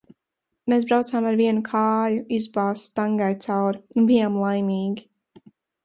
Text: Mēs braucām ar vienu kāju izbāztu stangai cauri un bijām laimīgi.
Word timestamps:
Mēs 0.71 0.87
braucām 0.91 1.27
ar 1.33 1.37
vienu 1.41 1.61
kāju 1.67 2.25
izbāztu 2.39 2.87
stangai 2.87 3.31
cauri 3.47 3.87
un 4.03 4.13
bijām 4.13 4.45
laimīgi. 4.49 5.11